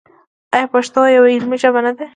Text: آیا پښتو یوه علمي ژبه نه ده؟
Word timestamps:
آیا 0.55 0.65
پښتو 0.73 0.99
یوه 1.15 1.29
علمي 1.35 1.57
ژبه 1.63 1.81
نه 1.85 1.91
ده؟ 1.97 2.05